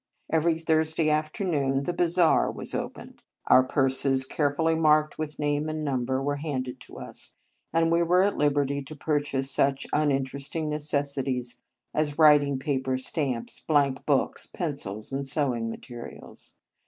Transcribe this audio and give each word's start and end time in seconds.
Every 0.31 0.57
Thursday 0.57 1.11
afternoon 1.11 1.83
the" 1.83 1.93
Bazaar" 1.93 2.49
was 2.49 2.73
opened; 2.73 3.21
our 3.45 3.61
purses, 3.61 4.25
carefully 4.25 4.73
marked 4.73 5.13
32 5.13 5.13
Marianus 5.13 5.17
with 5.19 5.39
name 5.39 5.69
and 5.69 5.85
number, 5.85 6.23
were 6.23 6.35
handed 6.37 6.79
to. 6.81 6.97
us, 6.97 7.37
and 7.71 7.91
we 7.91 8.01
were 8.01 8.23
at 8.23 8.35
liberty 8.35 8.81
to 8.81 8.95
pur 8.95 9.19
chase 9.19 9.51
such 9.51 9.85
uninteresting 9.93 10.69
necessities 10.69 11.61
as 11.93 12.17
writing 12.17 12.57
paper, 12.57 12.97
stamps, 12.97 13.59
blank 13.59 14.03
books, 14.07 14.47
pencils, 14.47 15.11
and 15.13 15.27
sewing 15.27 15.69
materials. 15.69 16.55